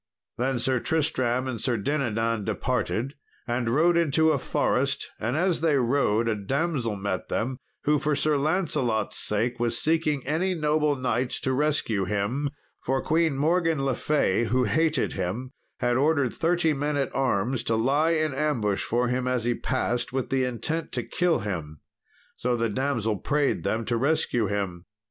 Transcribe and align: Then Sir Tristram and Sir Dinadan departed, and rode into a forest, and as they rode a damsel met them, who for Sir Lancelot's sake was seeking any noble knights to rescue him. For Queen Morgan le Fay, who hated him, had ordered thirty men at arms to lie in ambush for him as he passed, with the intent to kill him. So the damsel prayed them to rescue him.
Then 0.39 0.57
Sir 0.57 0.79
Tristram 0.79 1.47
and 1.47 1.61
Sir 1.61 1.77
Dinadan 1.77 2.43
departed, 2.43 3.13
and 3.47 3.69
rode 3.69 3.95
into 3.95 4.31
a 4.31 4.39
forest, 4.39 5.11
and 5.19 5.37
as 5.37 5.61
they 5.61 5.77
rode 5.77 6.27
a 6.27 6.33
damsel 6.33 6.95
met 6.95 7.27
them, 7.29 7.59
who 7.83 7.99
for 7.99 8.15
Sir 8.15 8.35
Lancelot's 8.35 9.19
sake 9.19 9.59
was 9.59 9.77
seeking 9.77 10.25
any 10.25 10.55
noble 10.55 10.95
knights 10.95 11.39
to 11.41 11.53
rescue 11.53 12.05
him. 12.05 12.49
For 12.79 13.03
Queen 13.03 13.37
Morgan 13.37 13.85
le 13.85 13.93
Fay, 13.93 14.45
who 14.45 14.63
hated 14.63 15.13
him, 15.13 15.51
had 15.81 15.97
ordered 15.97 16.33
thirty 16.33 16.73
men 16.73 16.97
at 16.97 17.13
arms 17.13 17.61
to 17.65 17.75
lie 17.75 18.13
in 18.13 18.33
ambush 18.33 18.83
for 18.83 19.07
him 19.07 19.27
as 19.27 19.45
he 19.45 19.53
passed, 19.53 20.11
with 20.11 20.31
the 20.31 20.45
intent 20.45 20.91
to 20.93 21.03
kill 21.03 21.41
him. 21.41 21.79
So 22.35 22.55
the 22.55 22.69
damsel 22.69 23.17
prayed 23.17 23.61
them 23.61 23.85
to 23.85 23.97
rescue 23.97 24.47
him. 24.47 24.85